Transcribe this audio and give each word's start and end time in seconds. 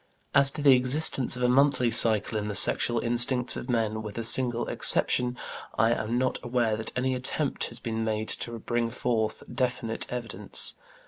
As 0.33 0.49
to 0.53 0.63
the 0.63 0.73
existence 0.75 1.35
of 1.35 1.43
a 1.43 1.47
monthly 1.47 1.91
cycle 1.91 2.35
in 2.35 2.47
the 2.47 2.55
sexual 2.55 2.97
instincts 3.01 3.55
of 3.55 3.69
men, 3.69 4.01
with 4.01 4.17
a 4.17 4.23
single 4.23 4.67
exception, 4.67 5.37
I 5.77 5.91
am 5.91 6.17
not 6.17 6.39
aware 6.41 6.75
that 6.75 6.91
any 6.97 7.13
attempt 7.13 7.65
has 7.65 7.77
been 7.79 8.03
made 8.03 8.29
to 8.29 8.57
bring 8.57 8.89
forward 8.89 9.35
definite 9.53 10.11
evidence. 10.11 10.73